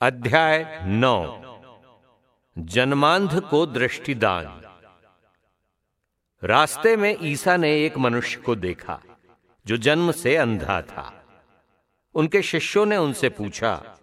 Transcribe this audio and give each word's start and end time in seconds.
अध्याय 0.00 0.82
नौ। 0.84 1.16
जन्मांध 2.56 3.40
को 3.40 3.64
दृष्टिदान। 3.66 4.44
रास्ते 6.42 6.94
में 6.96 7.16
ईसा 7.22 7.56
ने 7.56 7.70
एक 7.76 7.96
मनुष्य 7.98 8.40
को 8.40 8.54
देखा, 8.56 9.00
जो 9.66 9.76
जन्म 9.76 10.12
से 10.12 10.36
अंधा 10.36 10.80
था। 10.82 11.06
उनके 12.14 12.42
शिष्यों 12.42 12.84
ने 12.86 12.96
उनसे 12.96 13.28
पूछा, 13.28 13.98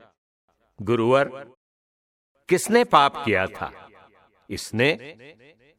गुरुवर, 0.79 1.29
किसने 2.50 2.84
पाप 2.84 3.23
किया 3.25 3.46
था? 3.48 3.71
इसने 4.50 4.91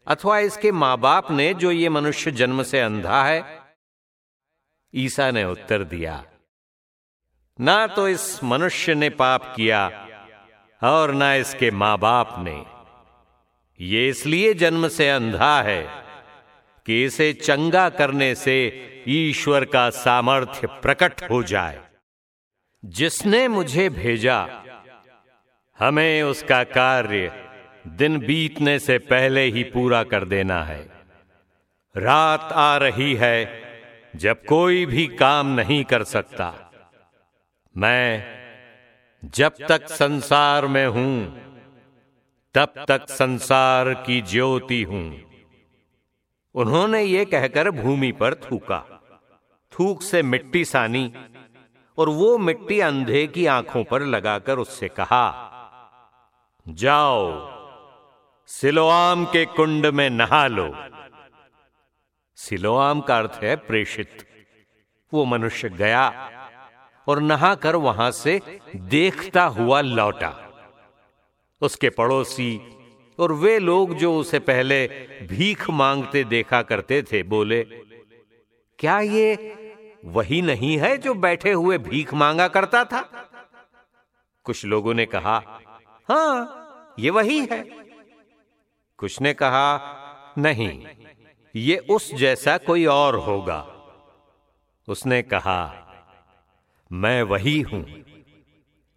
अथवा 0.06 0.38
इसके 0.38 0.72
माँ 0.72 0.96
बाप 0.98 1.30
ने 1.30 1.52
जो 1.54 1.70
ये 1.70 1.88
मनुष्य 1.88 2.30
जन्म 2.30 2.62
से 2.62 2.80
अंधा 2.80 3.22
है? 3.24 3.42
ईसा 4.94 5.30
ने 5.30 5.44
उत्तर 5.44 5.84
दिया, 5.84 6.24
ना 7.58 7.86
तो 7.86 8.08
इस 8.08 8.42
मनुष्य 8.44 8.94
ने 8.94 9.10
पाप 9.10 9.52
किया 9.56 10.05
और 10.82 11.12
ना 11.12 11.34
इसके 11.34 11.70
माँ 11.70 11.98
बाप 11.98 12.34
ने। 12.38 12.66
ये 13.80 14.08
इसलिए 14.08 14.54
जन्म 14.54 14.88
से 14.88 15.10
अंधा 15.10 15.62
है 15.62 15.88
कि 16.86 17.04
इसे 17.04 17.32
चंगा 17.32 17.88
करने 17.88 18.34
से 18.34 18.56
ईश्वर 19.08 19.64
का 19.64 19.90
सामर्थ्य 19.90 20.66
प्रकट 20.66 21.30
हो 21.30 21.42
जाए। 21.42 21.80
जिसने 22.84 23.48
मुझे 23.48 23.88
भेजा, 23.88 24.48
हमें 25.78 26.22
उसका 26.22 26.64
कार्य 26.64 27.48
दिन 27.86 28.18
बीतने 28.18 28.78
से 28.78 28.98
पहले 28.98 29.44
ही 29.44 29.64
पूरा 29.64 30.02
कर 30.02 30.24
देना 30.24 30.64
है। 30.64 30.88
रात 31.96 32.52
आ 32.52 32.76
रही 32.76 33.14
है, 33.14 33.62
जब 34.16 34.44
कोई 34.44 34.86
भी 34.86 35.06
काम 35.06 35.46
नहीं 35.46 35.84
कर 35.84 36.04
सकता। 36.04 36.72
मैं 37.76 38.36
जब 39.34 39.52
तक 39.68 39.88
संसार 39.88 40.66
में 40.66 40.86
हूँ, 40.86 41.40
तब 42.54 42.84
तक 42.88 43.06
संसार 43.08 43.94
की 43.94 44.20
ज्योति 44.20 44.82
हूँ। 44.82 45.22
उन्होंने 46.54 47.02
ये 47.02 47.24
कहकर 47.24 47.70
भूमि 47.70 48.12
पर 48.12 48.34
थूका। 48.34 49.02
थूक 49.72 50.02
से 50.02 50.22
मिट्टी 50.22 50.64
सानी 50.64 51.12
और 51.98 52.08
वो 52.08 52.38
मिट्टी 52.38 52.80
अंधे 52.80 53.26
की 53.26 53.46
आँखों 53.46 53.84
पर 53.84 54.02
लगाकर 54.02 54.58
उससे 54.58 54.88
कहा, 54.88 55.52
जाओ, 56.68 57.50
सिलोआम 58.46 59.24
के 59.24 59.44
कुंड 59.44 59.86
में 59.86 60.10
नहा 60.10 60.46
लो। 60.46 60.74
सिलोआम 62.34 63.00
का 63.00 63.18
अर्थ 63.18 63.40
है 63.42 63.56
प्रेषित। 63.56 64.26
वो 65.14 65.24
मनुष्य 65.24 65.68
गया 65.68 66.30
और 67.08 67.20
नहाकर 67.20 67.76
वहाँ 67.76 68.10
से 68.10 68.40
देखता 68.76 69.44
हुआ 69.44 69.80
लौटा। 69.80 70.34
उसके 71.62 71.90
पड़ोसी 71.90 72.60
और 73.18 73.32
वे 73.32 73.58
लोग 73.58 73.94
जो 73.94 74.18
उसे 74.18 74.38
पहले 74.38 74.86
भीख 75.22 75.70
मांगते 75.70 76.24
देखा 76.24 76.62
करते 76.62 77.02
थे, 77.02 77.22
बोले, 77.22 77.62
क्या 78.78 79.00
ये 79.00 79.34
वही 80.04 80.42
नहीं 80.42 80.78
है 80.78 80.96
जो 80.98 81.14
बैठे 81.14 81.52
हुए 81.52 81.78
भीख 81.78 82.14
मांगा 82.14 82.48
करता 82.48 82.84
था? 82.84 83.00
कुछ 84.44 84.64
लोगों 84.64 84.94
ने 84.94 85.06
कहा, 85.06 85.60
हाँ, 86.10 86.94
ये 86.98 87.10
वही 87.10 87.40
है। 87.52 87.62
कुछ 88.98 89.20
ने 89.20 89.34
कहा, 89.34 89.78
नहीं, 90.38 90.86
ये 91.54 91.76
उस 91.76 92.14
जैसा 92.14 92.58
कोई 92.58 92.84
और 92.86 93.16
होगा। 93.16 93.66
उसने 94.88 95.22
कहा 95.22 95.85
मैं 96.90 97.22
वही 97.22 97.60
हूँ। 97.62 97.84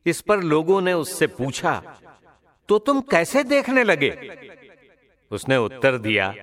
इस 0.06 0.22
पर 0.22 0.44
लोगों 0.44 0.80
ने 0.82 0.94
उससे 0.94 1.28
पूछा 1.28 1.82
तो 2.70 2.78
तुम 2.80 3.00
कैसे 3.02 3.44
देखने 3.44 3.84
लगे? 3.84 4.12
उसने 5.32 5.58
उत्तर 5.58 5.98
दिया, 5.98 6.34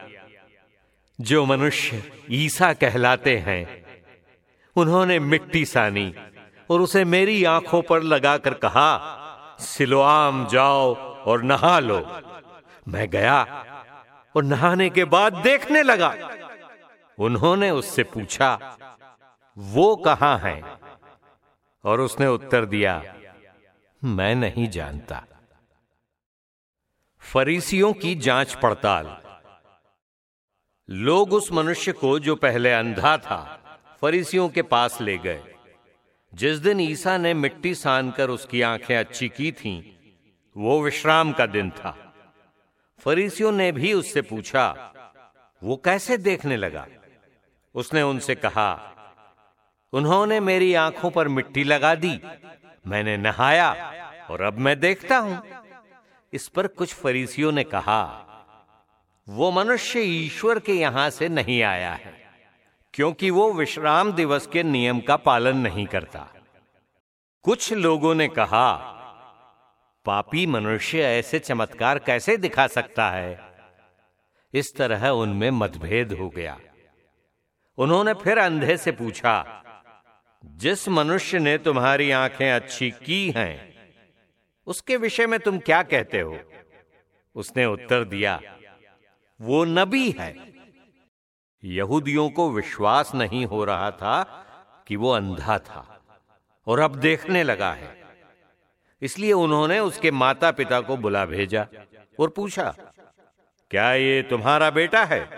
जो 1.19 1.45
मनुष्य 1.47 2.03
ईसा 2.31 2.73
कहलाते 2.73 3.37
हैं, 3.39 3.85
उन्होंने 4.77 5.19
मिट्टी 5.21 5.65
सानी 5.65 6.13
और 6.71 6.81
उसे 6.81 7.05
मेरी 7.05 7.43
आँखों 7.45 7.83
पर 7.83 8.03
लगाकर 8.03 8.55
कहा, 8.55 9.57
सिलोआम 9.61 10.47
जाओ 10.47 10.95
और 10.95 11.43
नहा 11.43 11.79
लो 11.81 12.01
मैं 12.89 13.09
गया 13.11 13.43
और 14.35 14.45
नहाने 14.45 14.89
के 14.91 15.05
बाद 15.07 15.35
देखने 15.45 15.83
लगा। 15.83 16.15
उन्होंने 17.19 17.71
उससे 17.71 18.03
पूछा, 18.05 18.79
वो 19.57 19.95
कहाँ 19.97 20.39
है 20.39 20.61
और 21.87 22.01
उसने 22.01 22.27
उत्तर 22.27 22.65
दिया 22.65 23.17
मैं 24.05 24.35
नहीं 24.35 24.69
जानता। 24.71 25.25
फरीसियों 27.21 27.93
की 27.93 28.15
जाँच 28.15 28.55
पड़ताल। 28.55 29.17
लोग 30.91 31.33
उस 31.33 31.53
मनुष्य 31.53 31.93
को 31.93 32.19
जो 32.19 32.37
पहले 32.37 32.73
अंधा 32.73 33.17
था 33.19 33.41
फरीसियों 34.01 34.49
के 34.49 34.63
पास 34.63 35.01
ले 35.01 35.19
गए। 35.19 35.43
जिस 36.35 36.59
दिन 36.59 36.81
ईसा 36.81 37.17
ने 37.19 37.35
मिट्टी 37.35 37.75
सान 37.75 38.11
कर 38.11 38.31
उसकी 38.31 38.63
आँखें 38.63 38.97
अच्छी 38.97 39.29
की 39.29 39.53
थीं, 39.53 39.83
वो 40.57 40.83
विश्राम 40.83 41.33
का 41.33 41.47
दिन 41.47 41.71
था। 41.71 42.15
फरीसियों 43.01 43.53
ने 43.53 43.73
भी 43.73 43.93
उससे 43.93 44.23
पूछा 44.23 44.93
वो 45.63 45.77
कैसे 45.77 46.17
देखने 46.19 46.57
लगा? 46.57 46.87
उसने 47.75 48.03
उनसे 48.03 48.35
कहा 48.35 48.93
उन्होंने 49.97 50.41
मेरी 50.41 50.75
आँखों 50.75 51.11
पर 51.11 51.29
मिट्टी 51.29 51.65
लगा 51.65 51.95
दी। 51.95 52.19
मैंने 52.87 53.17
नहाया 53.17 53.71
और 54.31 54.43
अब 54.43 54.59
मैं 54.59 54.79
देखता 54.81 55.19
हूँ। 55.19 55.41
इस 56.33 56.49
पर 56.49 56.67
कुछ 56.67 56.95
फरीसियों 56.95 57.53
ने 57.53 57.65
कहा, 57.65 58.03
वो 59.29 59.51
मनुष्य 59.51 60.01
ईश्वर 60.01 60.59
के 60.59 60.73
यहाँ 60.73 61.09
से 61.11 61.29
नहीं 61.29 61.63
आया 61.63 61.93
है, 61.93 62.13
क्योंकि 62.95 63.31
वो 63.31 63.53
विश्राम 63.53 64.13
दिवस 64.13 64.47
के 64.47 64.63
नियम 64.63 65.01
का 65.01 65.17
पालन 65.17 65.57
नहीं 65.57 65.87
करता। 65.87 66.27
कुछ 67.45 67.73
लोगों 67.73 68.15
ने 68.15 68.29
कहा, 68.29 68.73
पापी 70.07 70.47
मनुष्य 70.47 71.03
ऐसे 71.03 71.39
चमत्कार 71.39 71.99
कैसे 71.99 72.37
दिखा 72.37 72.67
सकता 72.67 73.11
है? 73.11 73.39
इस 74.55 74.75
तरह 74.77 75.09
उनमें 75.09 75.51
मतभेद 75.51 76.13
हो 76.13 76.29
गया। 76.29 76.59
उन्होंने 77.79 78.15
फिर 78.15 78.39
अंधे 78.39 78.77
से 78.77 78.93
पूछा 78.93 79.63
जिस 80.45 80.89
मनुष्य 80.89 81.39
ने 81.39 81.57
तुम्हारी 81.59 82.11
आँखें 82.11 82.51
अच्छी 82.51 82.91
की 82.91 83.31
हैं, 83.31 83.75
उसके 84.67 84.97
विषय 84.97 85.27
में 85.27 85.39
तुम 85.41 85.59
क्या 85.59 85.83
कहते 85.83 86.21
हो? 86.21 86.39
उसने 87.37 87.65
उत्तर 87.65 88.05
दिया, 88.05 88.41
वो 89.41 89.65
नबी 89.65 90.11
है। 90.11 90.35
यहूदियों 91.63 92.29
को 92.31 92.51
विश्वास 92.51 93.15
नहीं 93.15 93.45
हो 93.47 93.65
रहा 93.65 93.91
था 93.91 94.23
कि 94.87 94.97
वो 94.97 95.11
अंधा 95.11 95.59
था, 95.59 96.03
और 96.67 96.81
अब 96.81 96.95
देखने 96.95 97.43
लगा 97.43 97.73
है। 97.73 97.95
इसलिए 99.03 99.33
उन्होंने 99.33 99.79
उसके 99.79 100.11
माता 100.11 100.51
पिता 100.51 100.81
को 100.81 100.97
बुला 100.97 101.25
भेजा 101.27 101.67
और 102.19 102.29
पूछा, 102.29 102.75
क्या 103.71 103.93
ये 103.95 104.23
तुम्हारा 104.23 104.71
बेटा 104.71 105.05
है, 105.05 105.29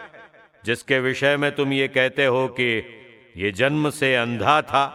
जिसके 0.65 0.99
विषय 1.01 1.37
में 1.37 1.55
तुम 1.55 1.73
ये 1.73 1.89
कहते 1.89 2.27
हो 2.27 2.47
कि 2.49 2.81
ये 3.39 3.51
जन्म 3.51 3.91
से 3.91 4.15
अंधा 4.17 4.63
था। 4.63 4.87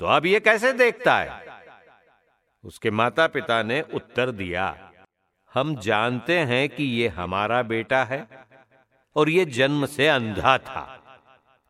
तो 0.00 0.06
अब 0.06 0.26
ये 0.26 0.40
कैसे 0.40 0.72
देखता 0.72 1.16
है? 1.18 1.46
उसके 2.64 2.90
माता 2.90 3.26
पिता 3.26 3.62
ने 3.62 3.80
उत्तर 3.82 4.30
दिया, 4.30 4.92
हम 5.54 5.74
जानते 5.80 6.38
हैं 6.38 6.68
कि 6.68 6.84
ये 6.84 7.08
हमारा 7.08 7.62
बेटा 7.62 8.04
है 8.04 8.26
और 9.16 9.28
ये 9.28 9.44
जन्म 9.44 9.86
से 9.86 10.08
अंधा 10.08 10.58
था। 10.58 10.82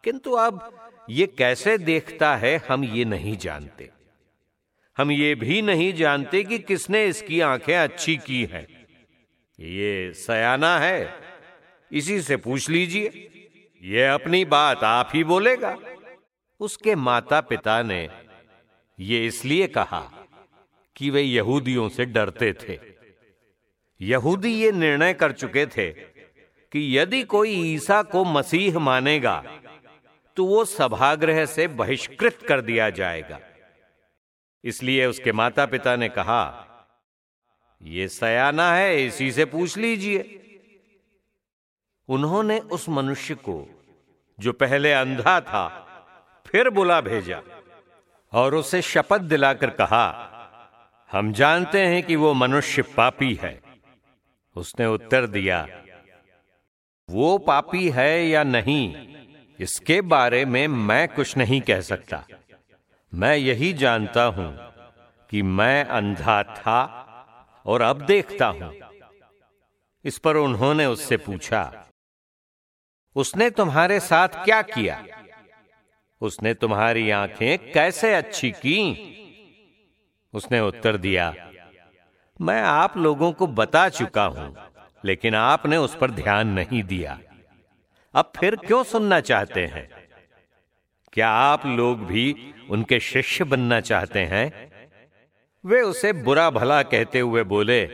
किंतु 0.04 0.32
अब 0.32 0.90
ये 1.10 1.26
कैसे 1.26 1.78
देखता 1.78 2.36
है 2.36 2.56
हम 2.68 2.84
ये 2.84 3.04
नहीं 3.04 3.36
जानते। 3.36 3.90
हम 4.96 5.10
ये 5.10 5.34
भी 5.34 5.62
नहीं 5.62 5.92
जानते 5.94 6.44
कि 6.44 6.58
किसने 6.58 7.06
इसकी 7.06 7.40
आँखें 7.40 7.76
अच्छी 7.76 8.16
की 8.16 8.44
हैं। 8.44 8.66
ये 9.60 10.12
सयाना 10.12 10.78
है। 10.78 11.14
इसी 11.92 12.20
से 12.22 12.36
पूछ 12.36 12.70
लीजिए। 12.70 13.24
ये 13.82 14.06
अपनी 14.06 14.44
बात 14.44 14.84
आप 14.84 15.10
ही 15.14 15.22
बोलेगा। 15.24 15.76
उसके 16.60 16.94
माता 16.94 17.40
पिता 17.40 17.82
ने 17.82 18.08
ये 18.98 19.26
इसलिए 19.26 19.66
कहा 19.66 20.00
कि 20.96 21.10
वे 21.10 21.22
यहूदियों 21.22 21.88
से 21.88 22.04
डरते 22.04 22.52
थे। 22.52 22.78
यहूदी 24.00 24.52
ये 24.54 24.72
निर्णय 24.72 25.14
कर 25.14 25.32
चुके 25.32 25.66
थे 25.66 25.90
कि 25.90 26.98
यदि 26.98 27.22
कोई 27.24 27.50
ईसा 27.74 28.02
को 28.02 28.24
मसीह 28.24 28.78
मानेगा 28.78 29.42
तो 30.36 30.44
वो 30.44 30.64
सभागृह 30.64 31.44
से 31.46 31.66
बहिष्कृत 31.68 32.42
कर 32.48 32.60
दिया 32.60 32.90
जाएगा। 32.90 33.38
इसलिए 34.64 35.06
उसके 35.06 35.32
माता 35.32 35.66
पिता 35.66 35.96
ने 35.96 36.08
कहा 36.08 36.42
यह 37.80 38.06
सयाना 38.08 38.72
है, 38.72 39.06
इसी 39.06 39.30
से 39.32 39.44
पूछ 39.44 39.76
लीजिए। 39.76 40.18
उन्होंने 42.08 42.58
उस 42.58 42.88
मनुष्य 42.88 43.34
को, 43.34 43.66
जो 44.38 44.52
पहले 44.52 44.92
अंधा 44.92 45.40
था, 45.40 45.66
फिर 46.46 46.70
बुला 46.70 47.00
भेजा 47.00 47.40
और 48.32 48.54
उसे 48.54 48.82
शपथ 48.82 49.20
दिलाकर 49.22 49.70
कहा, 49.70 50.06
हम 51.10 51.32
जानते 51.32 51.80
हैं 51.80 52.02
कि 52.02 52.16
वो 52.16 52.32
मनुष्य 52.34 52.82
पापी 52.96 53.34
है। 53.34 53.58
उसने 54.56 54.86
उत्तर 54.86 55.26
दिया, 55.26 55.66
वो 57.08 57.36
पापी 57.38 57.88
है 57.90 58.26
या 58.26 58.42
नहीं, 58.44 58.94
इसके 59.58 60.00
बारे 60.02 60.44
में 60.44 60.66
मैं 60.68 61.08
कुछ 61.08 61.36
नहीं 61.36 61.60
कह 61.60 61.80
सकता। 61.80 62.24
मैं 63.12 63.36
यही 63.36 63.72
जानता 63.72 64.24
हूँ 64.24 64.50
कि 65.30 65.42
मैं 65.42 65.84
अंधा 65.84 66.42
था 66.42 66.80
और 67.66 67.82
अब 67.82 68.00
देखता 68.06 68.46
हूँ। 68.46 68.72
इस 70.04 70.18
पर 70.18 70.36
उन्होंने 70.36 70.86
उससे 70.86 71.16
पूछा 71.16 71.62
उसने 73.16 73.50
तुम्हारे 73.50 74.00
साथ 74.00 74.28
क्या 74.44 74.60
किया? 74.62 75.04
उसने 76.20 76.54
तुम्हारी 76.54 77.10
आँखें 77.10 77.72
कैसे 77.72 78.14
अच्छी 78.14 78.50
की? 78.50 78.80
उसने 80.34 80.60
उत्तर 80.60 80.96
दिया, 80.96 81.34
मैं 82.40 82.60
आप 82.62 82.96
लोगों 82.96 83.32
को 83.32 83.46
बता 83.46 83.88
चुका 83.88 84.24
हूँ, 84.24 84.54
लेकिन 85.04 85.34
आपने 85.34 85.76
उस 85.76 85.96
पर 85.96 86.10
ध्यान 86.10 86.48
नहीं 86.48 86.82
दिया। 86.82 87.18
अब 88.14 88.32
फिर 88.36 88.56
क्यों 88.56 88.82
सुनना 88.84 89.20
चाहते 89.20 89.66
हैं? 89.66 89.88
क्या 91.12 91.28
आप 91.30 91.66
लोग 91.66 92.04
भी 92.06 92.54
उनके 92.70 93.00
शिष्य 93.00 93.44
बनना 93.44 93.80
चाहते 93.80 94.20
हैं? 94.20 94.46
वे 95.64 95.80
उसे 95.80 96.12
बुरा 96.12 96.48
भला 96.50 96.82
कहते 96.82 97.20
हुए 97.20 97.42
बोले, 97.44 97.84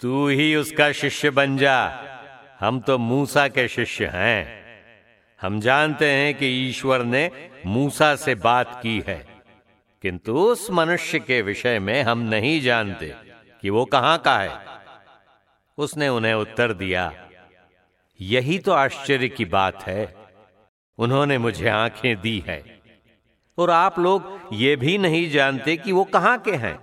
तू 0.00 0.26
ही 0.28 0.54
उसका 0.56 0.90
शिष्य 0.92 1.30
बन 1.30 1.56
जा। 1.56 1.76
हम 2.60 2.80
तो 2.80 2.98
मूसा 2.98 3.48
के 3.48 3.68
शिष्य 3.68 4.10
हैं। 4.14 4.66
हम 5.40 5.60
जानते 5.60 6.10
हैं 6.10 6.34
कि 6.34 6.46
ईश्वर 6.46 7.04
ने 7.04 7.50
मूसा 7.66 8.16
से 8.16 8.34
बात 8.34 8.80
की 8.82 9.04
है। 9.08 9.26
किंतु 10.02 10.38
उस 10.38 10.70
मनुष्य 10.70 11.18
के 11.18 11.42
विषय 11.42 11.78
में 11.78 12.02
हम 12.02 12.18
नहीं 12.18 12.60
जानते 12.60 13.14
कि 13.62 13.70
वो 13.70 13.84
कहाँ 13.84 14.18
का 14.18 14.38
है। 14.38 14.58
उसने 15.78 16.08
उन्हें 16.08 16.34
उत्तर 16.34 16.72
दिया, 16.72 17.28
यही 18.20 18.58
तो 18.58 18.72
आश्चर्य 18.72 19.28
की 19.28 19.44
बात 19.44 19.82
है। 19.82 20.14
उन्होंने 20.98 21.38
मुझे 21.38 21.68
आँखें 21.68 22.20
दी 22.20 22.44
है, 22.48 22.80
और 23.58 23.70
आप 23.70 23.98
लोग 23.98 24.48
ये 24.52 24.76
भी 24.76 24.98
नहीं 24.98 25.30
जानते 25.30 25.76
कि 25.76 25.92
वो 25.92 26.04
कहाँ 26.04 26.38
के 26.38 26.52
हैं। 26.52 26.78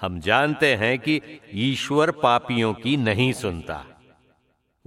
हम 0.00 0.20
जानते 0.20 0.74
हैं 0.74 0.98
कि 0.98 1.20
ईश्वर 1.54 2.10
पापियों 2.10 2.74
की 2.74 2.96
नहीं 2.96 3.32
सुनता। 3.32 3.97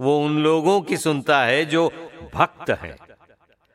वो 0.02 0.18
उन 0.18 0.38
लोगों 0.38 0.80
की 0.80 0.96
सुनता 0.96 1.42
है 1.44 1.64
जो 1.64 1.88
भक्त 2.34 2.70
हैं 2.70 2.96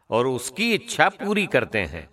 और 0.10 0.28
उसकी 0.28 0.74
इच्छा 0.74 1.08
पूरी 1.10 1.46
करते 1.46 1.80
हैं। 1.80 2.08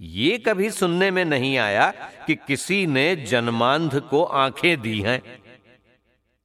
ये 0.00 0.38
कभी 0.38 0.70
सुनने 0.70 1.10
में 1.10 1.24
नहीं 1.24 1.56
आया 1.58 1.90
कि 2.26 2.34
किसी 2.36 2.86
ने 2.86 3.14
जन्मांध 3.16 4.00
को 4.00 4.22
आँखें 4.24 4.80
दी 4.80 5.00
हैं। 5.00 5.20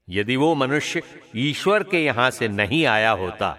यदि 0.08 0.36
वो 0.36 0.54
मनुष्य 0.56 1.02
ईश्वर 1.36 1.84
के 1.84 2.04
यहाँ 2.04 2.30
से 2.32 2.48
नहीं 2.48 2.86
आया 2.86 3.12
होता 3.12 3.58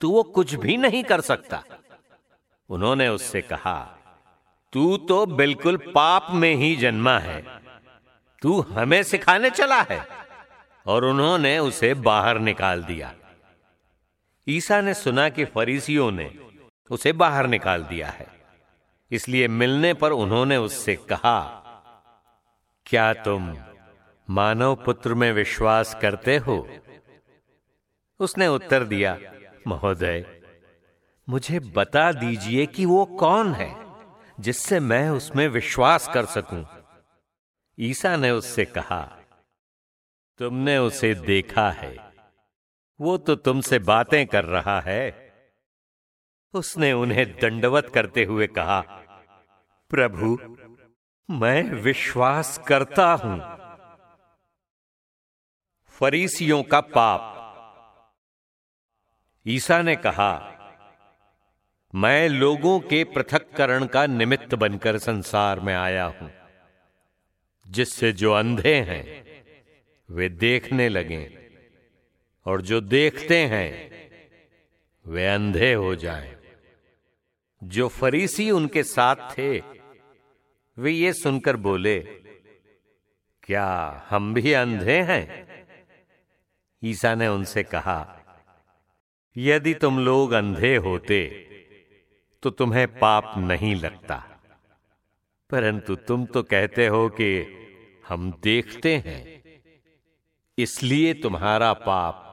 तो 0.00 0.10
वो 0.10 0.22
कुछ 0.22 0.54
भी 0.54 0.76
नहीं 0.76 1.02
कर 1.04 1.20
सकता। 1.20 1.62
उन्होंने 2.70 3.08
उससे 3.08 3.40
कहा, 3.40 3.76
तू 4.72 4.96
तो 5.08 5.24
बिल्कुल 5.26 5.76
पाप 5.94 6.26
में 6.32 6.54
ही 6.54 6.74
जन्मा 6.76 7.18
है। 7.18 7.42
तू 8.42 8.60
हमें 8.60 9.02
सिखाने 9.02 9.50
चला 9.50 9.80
है। 9.82 10.21
और 10.86 11.04
उन्होंने 11.04 11.58
उसे 11.58 11.94
बाहर 11.94 12.38
निकाल 12.38 12.82
दिया। 12.82 13.14
ईसा 14.48 14.80
ने 14.80 14.94
सुना 14.94 15.28
कि 15.28 15.44
फरीसियों 15.44 16.10
ने 16.10 16.38
उसे 16.90 17.12
बाहर 17.12 17.46
निकाल 17.46 17.82
दिया 17.82 18.08
है। 18.08 18.26
इसलिए 19.10 19.48
मिलने 19.48 19.94
पर 19.94 20.12
उन्होंने 20.12 20.56
उससे 20.56 20.96
कहा, 20.96 21.40
क्या 22.86 23.12
तुम 23.14 23.56
मानव 24.30 24.74
पुत्र 24.74 25.14
में 25.14 25.32
विश्वास 25.32 25.96
करते 26.02 26.36
हो? 26.38 26.68
उसने 28.20 28.46
उत्तर 28.46 28.84
दिया, 28.84 29.18
महोदय, 29.66 30.24
मुझे 31.28 31.60
बता 31.60 32.12
दीजिए 32.12 32.66
कि 32.66 32.84
वो 32.84 33.04
कौन 33.04 33.52
है 33.54 33.74
जिससे 34.40 34.80
मैं 34.80 35.10
उसमें 35.10 35.48
विश्वास 35.48 36.08
कर 36.08 36.24
सकूँ? 36.24 36.64
ईसा 37.78 38.16
ने 38.16 38.30
उससे 38.30 38.64
कहा 38.64 39.21
तुमने 40.38 40.78
उसे 40.78 41.14
देखा 41.14 41.70
है। 41.70 42.12
वो 43.00 43.16
तो 43.18 43.34
तुमसे 43.34 43.78
बातें 43.78 44.26
कर 44.26 44.44
रहा 44.44 44.80
है। 44.80 45.32
उसने 46.54 46.92
उन्हें 46.92 47.32
दंडवत 47.32 47.90
करते 47.94 48.24
हुए 48.24 48.46
कहा, 48.46 48.80
प्रभु, 49.90 50.38
मैं 51.28 51.62
विश्वास 51.62 52.58
करता 52.58 53.12
हूँ। 53.12 53.38
फरीसियों 56.00 56.62
का 56.62 56.80
पाप। 56.80 57.28
ईसा 59.46 59.82
ने 59.82 59.96
कहा, 59.96 60.48
मैं 61.94 62.28
लोगों 62.28 62.80
के 62.80 63.04
पृथककरण 63.04 63.86
का 63.86 64.06
निमित्त 64.06 64.54
बनकर 64.54 64.98
संसार 64.98 65.60
में 65.60 65.74
आया 65.74 66.04
हूँ, 66.04 66.30
जिससे 67.66 68.12
जो 68.12 68.32
अंधे 68.32 68.74
हैं 68.80 69.31
वे 70.12 70.28
देखने 70.28 70.88
लगे, 70.88 71.48
और 72.46 72.62
जो 72.62 72.80
देखते 72.80 73.36
हैं, 73.46 73.90
वे 75.06 75.26
अंधे 75.26 75.72
हो 75.72 75.94
जाएँ। 75.94 76.34
जो 77.62 77.88
फरीसी 77.88 78.50
उनके 78.50 78.82
साथ 78.82 79.16
थे, 79.38 79.62
वे 80.78 80.90
ये 80.90 81.12
सुनकर 81.12 81.56
बोले, 81.56 81.98
क्या 83.42 83.66
हम 84.08 84.34
भी 84.34 84.52
अंधे 84.52 85.00
हैं? 85.02 85.46
ईसा 86.82 87.14
ने 87.14 87.28
उनसे 87.28 87.62
कहा, 87.62 88.18
यदि 89.36 89.74
तुम 89.74 89.98
लोग 89.98 90.32
अंधे 90.32 90.76
होते 90.76 91.48
तो 92.42 92.50
तुम्हें 92.50 92.86
पाप 92.98 93.34
नहीं 93.38 93.74
लगता। 93.76 94.16
परंतु 95.50 95.94
तुम 95.96 96.24
तो 96.26 96.42
कहते 96.42 96.86
हो 96.86 97.08
कि 97.08 97.28
हम 98.08 98.30
देखते 98.42 98.96
हैं। 98.96 99.31
इसलिए 100.58 101.14
तुम्हारा 101.14 101.72
पाप 101.72 102.28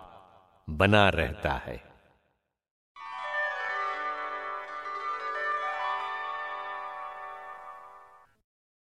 बना 0.70 1.10
रहता 1.10 1.52
है। 1.52 1.89